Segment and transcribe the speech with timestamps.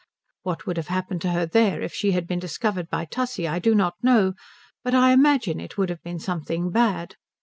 [0.41, 3.59] What would have happened to her there if she had been discovered by Tussie I
[3.59, 4.33] do not know,
[4.83, 7.17] but I imagine it would have been something bad.